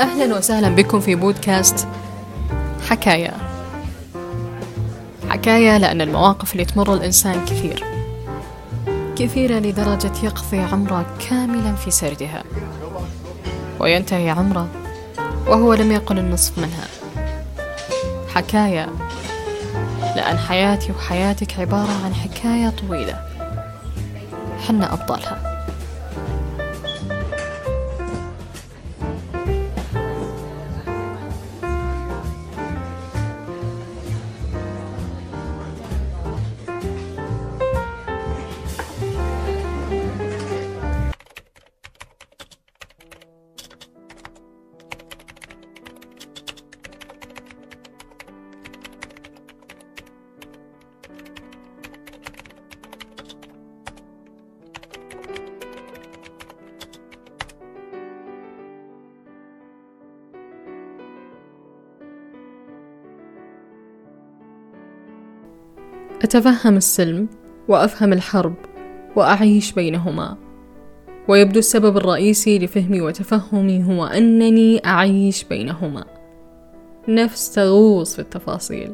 [0.00, 1.88] أهلا وسهلا بكم في بودكاست
[2.88, 3.32] حكاية
[5.28, 7.84] حكاية لأن المواقف اللي تمر الإنسان كثير.
[9.16, 12.44] كثيرة لدرجة يقضي عمره كاملا في سردها.
[13.80, 14.68] وينتهي عمره
[15.46, 16.86] وهو لم يقل النصف منها.
[18.34, 18.88] حكاية
[20.16, 23.20] لأن حياتي وحياتك عبارة عن حكاية طويلة.
[24.68, 25.49] حنا أبطالها.
[66.22, 67.28] أتفهم السلم
[67.68, 68.54] وأفهم الحرب
[69.16, 70.36] وأعيش بينهما.
[71.28, 76.04] ويبدو السبب الرئيسي لفهمي وتفهمي هو أنني أعيش بينهما.
[77.08, 78.92] نفس تغوص في التفاصيل.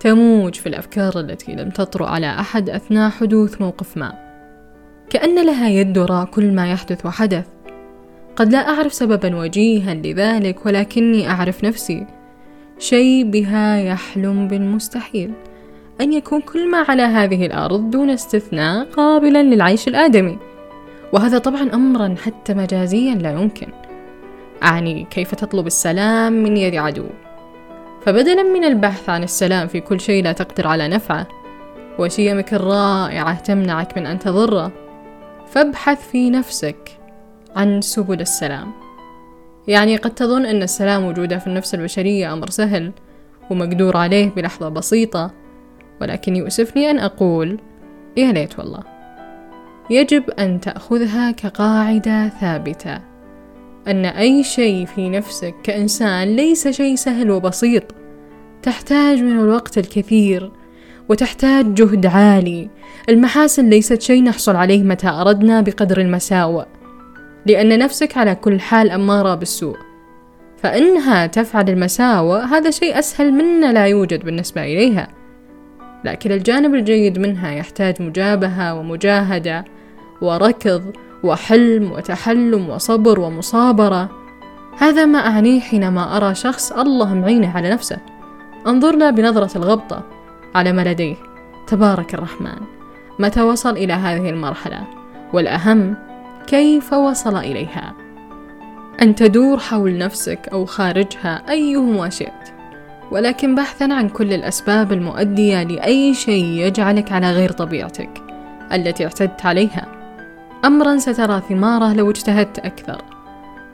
[0.00, 4.12] تموج في الأفكار التي لم تطرأ على أحد أثناء حدوث موقف ما.
[5.10, 7.46] كأن لها يد وراء كل ما يحدث وحدث.
[8.36, 12.06] قد لا أعرف سببا وجيها لذلك ولكني أعرف نفسي.
[12.78, 15.32] شيء بها يحلم بالمستحيل.
[16.00, 20.38] أن يكون كل ما على هذه الأرض دون استثناء قابلا للعيش الآدمي.
[21.12, 23.66] وهذا طبعا أمرا حتى مجازيا لا يمكن.
[24.62, 27.06] أعني كيف تطلب السلام من يد عدو؟
[28.02, 31.26] فبدلا من البحث عن السلام في كل شيء لا تقدر على نفعه
[31.98, 34.72] وشيمك الرائعة تمنعك من أن تضره.
[35.46, 36.98] فابحث في نفسك
[37.56, 38.72] عن سبل السلام.
[39.68, 42.92] يعني قد تظن أن السلام وجوده في النفس البشرية أمر سهل
[43.50, 45.45] ومقدور عليه بلحظة بسيطة
[46.00, 47.60] ولكن يؤسفني أن أقول
[48.16, 48.82] يا ليت والله.
[49.90, 53.00] يجب أن تأخذها كقاعدة ثابتة
[53.88, 57.82] أن أي شيء في نفسك كإنسان ليس شيء سهل وبسيط.
[58.62, 60.52] تحتاج من الوقت الكثير
[61.08, 62.70] وتحتاج جهد عالي.
[63.08, 66.64] المحاسن ليست شيء نحصل عليه متى أردنا بقدر المساوئ.
[67.46, 69.76] لأن نفسك على كل حال أمارة بالسوء.
[70.62, 75.08] فإنها تفعل المساوئ هذا شيء أسهل منا لا يوجد بالنسبة إليها.
[76.04, 79.64] لكن الجانب الجيد منها يحتاج مجابهة ومجاهدة
[80.20, 80.82] وركض
[81.22, 84.10] وحلم وتحلم وصبر ومصابرة.
[84.78, 87.98] هذا ما أعنيه حينما أرى شخص الله معينه على نفسه.
[88.66, 90.02] انظر له بنظرة الغبطة
[90.54, 91.16] على ما لديه.
[91.66, 92.60] تبارك الرحمن.
[93.18, 94.80] متى وصل إلى هذه المرحلة؟
[95.32, 95.96] والأهم
[96.46, 97.94] كيف وصل إليها؟
[99.02, 102.55] أن تدور حول نفسك أو خارجها أيهما شئت.
[103.10, 108.22] ولكن بحثا عن كل الأسباب المؤدية لأي شيء يجعلك على غير طبيعتك
[108.72, 109.86] التي اعتدت عليها.
[110.64, 113.02] أمرا سترى ثمارة لو اجتهدت أكثر.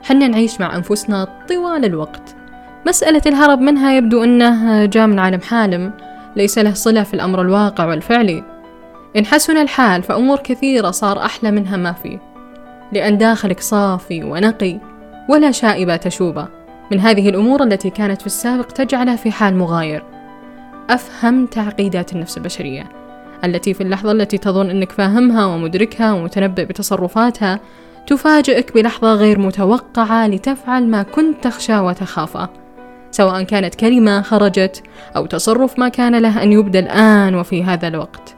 [0.03, 2.35] حنا نعيش مع أنفسنا طوال الوقت.
[2.87, 5.93] مسألة الهرب منها يبدو أنه جاء من عالم حالم
[6.35, 8.43] ليس له صلة في الأمر الواقع والفعلي.
[9.17, 12.19] إن حسن الحال فأمور كثيرة صار أحلى منها ما فيه
[12.91, 14.79] لأن داخلك صافي ونقي
[15.29, 16.62] ولا شائبة تشوبه.
[16.91, 20.03] من هذه الأمور التي كانت في السابق تجعله في حال مغاير.
[20.89, 22.83] أفهم تعقيدات النفس البشرية.
[23.43, 27.59] التي في اللحظة التي تظن أنك فاهمها ومدركها ومتنبئ بتصرفاتها
[28.07, 32.49] تفاجئك بلحظة غير متوقعة لتفعل ما كنت تخشى وتخافه.
[33.11, 34.83] سواء كانت كلمة خرجت
[35.15, 38.35] أو تصرف ما كان له أن يبدأ الآن وفي هذا الوقت.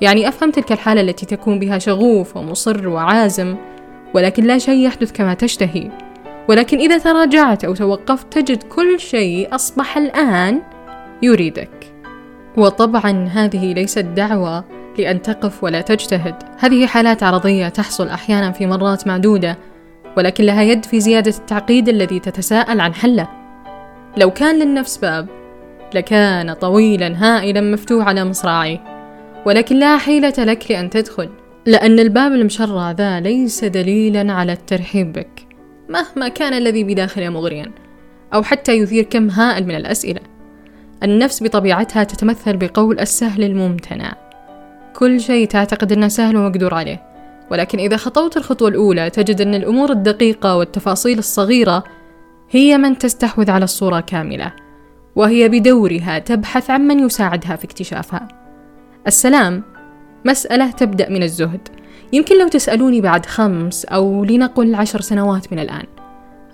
[0.00, 3.56] يعني أفهم تلك الحالة التي تكون بها شغوف ومصر وعازم
[4.14, 5.90] ولكن لا شيء يحدث كما تشتهي.
[6.48, 10.62] ولكن إذا تراجعت أو توقفت تجد كل شيء أصبح الآن
[11.22, 11.92] يريدك.
[12.56, 14.64] وطبعا هذه ليست دعوة
[14.98, 16.34] لأن تقف ولا تجتهد.
[16.58, 19.58] هذه حالات عرضية تحصل أحيانا في مرات معدودة
[20.16, 23.28] ولكن لها يد في زيادة التعقيد الذي تتساءل عن حله.
[24.16, 25.26] لو كان للنفس باب
[25.94, 28.84] لكان طويلا هائلا مفتوح على مصراعيه.
[29.46, 31.28] ولكن لا حيلة لك لأن تدخل
[31.66, 35.31] لأن الباب المشرع ذا ليس دليلا على الترحيب بك.
[35.92, 37.72] مهما كان الذي بداخله مغريا
[38.34, 40.20] أو حتى يثير كم هائل من الأسئلة.
[41.02, 44.14] النفس بطبيعتها تتمثل بقول السهل الممتنع.
[44.96, 47.02] كل شيء تعتقد أنه سهل ومقدور عليه
[47.50, 51.84] ولكن إذا خطوت الخطوة الأولى تجد أن الأمور الدقيقة والتفاصيل الصغيرة
[52.50, 54.52] هي من تستحوذ على الصورة كاملة
[55.16, 58.28] وهي بدورها تبحث عن من يساعدها في اكتشافها.
[59.06, 59.62] السلام
[60.24, 61.81] مسألة تبدأ من الزهد.
[62.12, 65.86] يمكن لو تسألوني بعد خمس أو لنقل عشر سنوات من الآن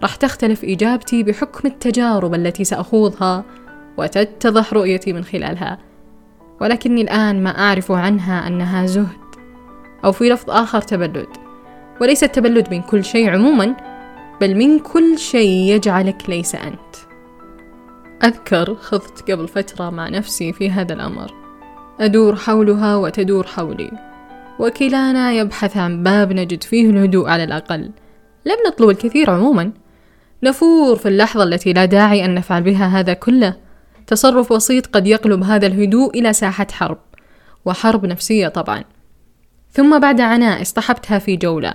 [0.03, 3.45] راح تختلف إجابتي بحكم التجارب التي سأخوضها
[3.97, 5.79] وتتضح رؤيتي من خلالها.
[6.61, 9.29] ولكني الآن ما أعرف عنها أنها زهد
[10.05, 11.29] أو في لفظ آخر تبلد.
[12.01, 13.77] وليس التبلد من كل شيء عموما
[14.41, 16.97] بل من كل شيء يجعلك ليس أنت.
[18.25, 21.35] أذكر خضت قبل فترة مع نفسي في هذا الأمر.
[22.01, 24.08] أدور حولها وتدور حولي.
[24.59, 27.91] وكلانا يبحث عن باب نجد فيه الهدوء على الأقل
[28.47, 29.73] لم نطلب الكثير عموما
[30.43, 33.57] نفور في اللحظة التي لا داعي أن نفعل بها هذا كله
[34.07, 36.99] تصرف بسيط قد يقلب هذا الهدوء إلى ساحة حرب
[37.65, 38.85] وحرب نفسية طبعا
[39.73, 41.75] ثم بعد عناء اصطحبتها في جولة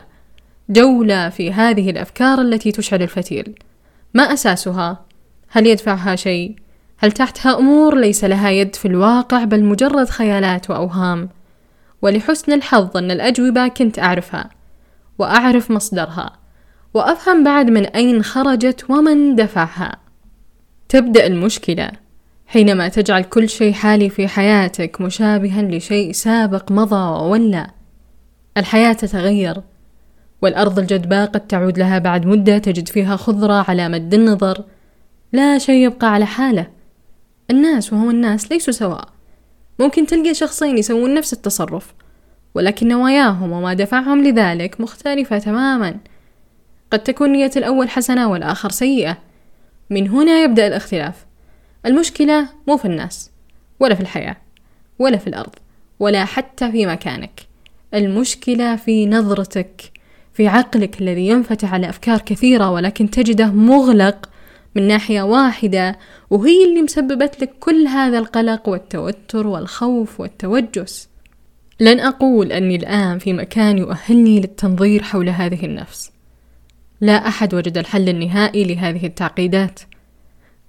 [0.70, 3.56] جولة في هذه الأفكار التي تشعل الفتيل
[4.14, 5.06] ما أساسها؟
[5.50, 6.56] هل يدفعها شيء؟
[6.98, 11.30] هل تحتها أمور ليس لها يد في الواقع بل مجرد خيالات وأوهام؟
[12.04, 14.50] ولحسن الحظ أن الأجوبة كنت أعرفها
[15.20, 16.34] وأعرف مصدرها
[16.94, 19.96] وأفهم بعد من أين خرجت ومن دفعها.
[20.90, 21.92] تبدأ المشكلة
[22.48, 27.68] حينما تجعل كل شيء حالي في حياتك مشابها لشيء سابق مضى وولى.
[28.58, 29.62] الحياة تتغير
[30.42, 34.64] والأرض الجدباء قد تعود لها بعد مدة تجد فيها خضرة على مد النظر.
[35.34, 36.68] لا شيء يبقى على حاله.
[37.52, 39.13] الناس وهم الناس ليسوا سواء.
[39.84, 41.94] ممكن تلقى شخصين يسوون نفس التصرف
[42.56, 45.96] ولكن نواياهم وما دفعهم لذلك مختلفة تماما.
[46.92, 49.18] قد تكون نية الأول حسنة والآخر سيئة.
[49.90, 51.26] من هنا يبدأ الاختلاف.
[51.86, 53.32] المشكلة مو في الناس
[53.80, 54.38] ولا في الحياة
[55.00, 55.56] ولا في الأرض
[56.00, 57.42] ولا حتى في مكانك.
[57.94, 59.92] المشكلة في نظرتك
[60.34, 64.30] في عقلك الذي ينفتح على أفكار كثيرة ولكن تجده مغلق
[64.76, 66.00] من ناحية واحدة
[66.30, 71.10] وهي اللي مسببت لك كل هذا القلق والتوتر والخوف والتوجس.
[71.80, 76.12] لن أقول أني الآن في مكان يؤهلني للتنظير حول هذه النفس.
[77.02, 79.80] لا أحد وجد الحل النهائي لهذه التعقيدات.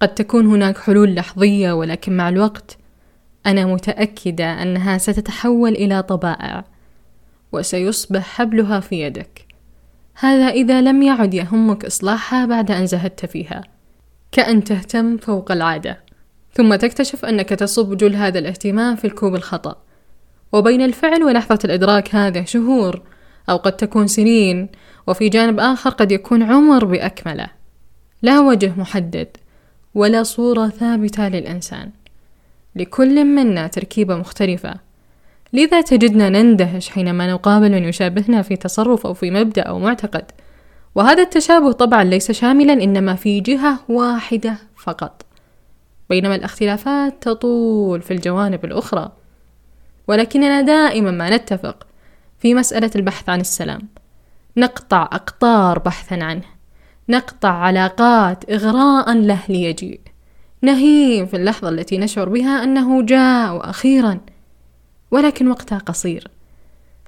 [0.00, 2.78] قد تكون هناك حلول لحظية ولكن مع الوقت
[3.46, 6.64] أنا متأكدة أنها ستتحول إلى طبائع
[7.52, 9.46] وسيصبح حبلها في يدك.
[10.14, 13.73] هذا إذا لم يعد يهمك إصلاحها بعد أن زهدت فيها.
[14.34, 15.98] كأن تهتم فوق العادة
[16.54, 19.76] ثم تكتشف أنك تصب جل هذا الاهتمام في الكوب الخطأ.
[20.52, 23.02] وبين الفعل ولحظة الإدراك هذا شهور
[23.50, 24.68] أو قد تكون سنين
[25.06, 27.46] وفي جانب آخر قد يكون عمر بأكمله.
[28.22, 29.28] لا وجه محدد
[29.94, 31.90] ولا صورة ثابتة للإنسان.
[32.76, 34.74] لكل منا تركيبة مختلفة.
[35.52, 40.24] لذا تجدنا نندهش حينما نقابل من يشابهنا في تصرف أو في مبدأ أو معتقد.
[40.94, 45.26] وهذا التشابه طبعا ليس شاملا إنما في جهة واحدة فقط.
[46.10, 49.12] بينما الاختلافات تطول في الجوانب الأخرى.
[50.08, 51.86] ولكننا دائما ما نتفق
[52.38, 53.88] في مسألة البحث عن السلام.
[54.56, 56.44] نقطع أقطار بحثا عنه.
[57.08, 60.00] نقطع علاقات إغراء له ليجيء.
[60.62, 64.20] نهيم في اللحظة التي نشعر بها أنه جاء وأخيرا.
[65.10, 66.28] ولكن وقتها قصير.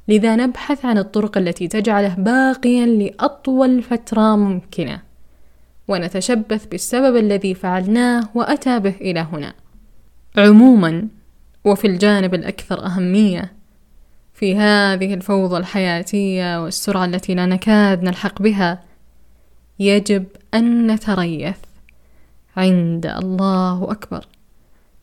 [0.09, 5.03] لذا نبحث عن الطرق التي تجعله باقيا لأطول فترة ممكنة.
[5.89, 9.55] ونتشبث بالسبب الذي فعلناه وأتى به إلى هنا.
[10.37, 11.09] عموما
[11.65, 13.53] وفي الجانب الأكثر أهمية
[14.35, 18.83] في هذه الفوضى الحياتية والسرعة التي لا نكاد نلحق بها
[19.79, 21.57] يجب أن نتريث
[22.57, 24.27] عند الله أكبر.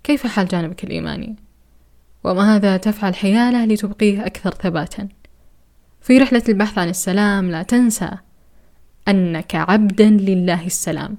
[0.04, 1.43] كيف حال جانبك الإيماني؟
[2.24, 5.10] وماذا تفعل حيالة لتبقيه أكثر ثباتا؟
[6.02, 8.12] في رحلة البحث عن السلام لا تنسى
[9.08, 11.18] أنك عبدا لله السلام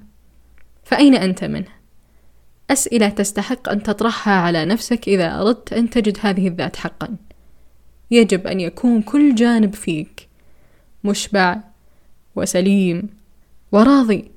[0.83, 1.75] فأين أنت منه؟
[2.69, 7.15] أسئلة تستحق أن تطرحها على نفسك إذا أردت أن تجد هذه الذات حقا
[8.11, 10.27] يجب أن يكون كل جانب فيك
[11.03, 11.57] مشبع
[12.35, 13.09] وسليم
[13.71, 14.31] وراضي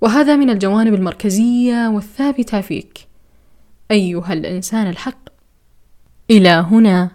[0.00, 2.98] وهذا من الجوانب المركزية والثابتة فيك
[3.90, 5.23] أيها الإنسان الحق
[6.30, 7.10] إلى هنا.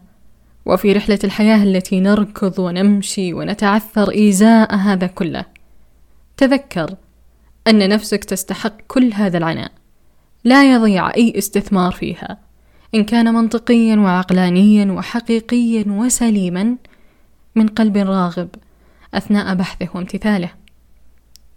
[0.65, 5.45] وفي رحلة الحياة التي نركض ونمشي ونتعثر إيذاء هذا كله
[6.37, 6.95] تذكر
[7.67, 9.71] أن نفسك تستحق كل هذا العناء
[10.43, 12.37] لا يضيع أي استثمار فيها
[12.95, 16.75] إن كان منطقيا وعقلانيا وحقيقيا وسليما
[17.55, 18.49] من قلب راغب
[19.13, 20.49] أثناء بحثه وامتثاله.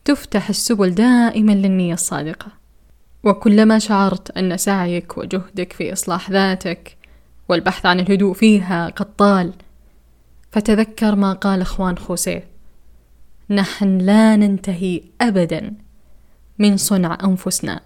[0.04, 2.46] تفتح السبل دائما للنية الصادقة.
[3.24, 6.96] وكلما شعرت أن سعيك وجهدك في إصلاح ذاتك
[7.52, 9.52] والبحث عن الهدوء فيها قد طال.
[10.52, 12.44] فتذكر ما قال إخوان خوسيه.
[13.50, 15.74] نحن لا ننتهي ابدا
[16.58, 17.80] من صنع أنفسنا.